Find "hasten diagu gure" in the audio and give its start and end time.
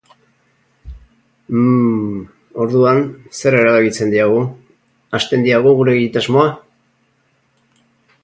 5.19-5.95